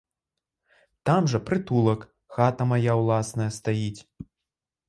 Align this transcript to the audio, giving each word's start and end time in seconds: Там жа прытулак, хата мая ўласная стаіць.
Там 1.09 1.21
жа 1.33 1.41
прытулак, 1.49 2.01
хата 2.39 2.63
мая 2.73 2.93
ўласная 3.03 3.49
стаіць. 3.59 4.01